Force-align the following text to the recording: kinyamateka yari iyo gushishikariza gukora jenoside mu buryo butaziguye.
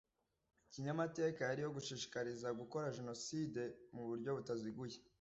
kinyamateka 0.71 1.39
yari 1.49 1.59
iyo 1.63 1.71
gushishikariza 1.77 2.47
gukora 2.59 2.93
jenoside 2.97 3.61
mu 3.95 4.03
buryo 4.09 4.29
butaziguye. 4.37 4.97